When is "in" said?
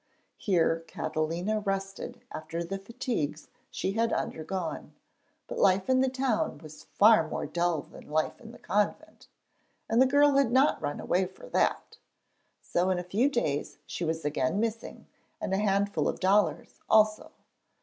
5.91-6.01, 8.41-8.51, 12.89-12.97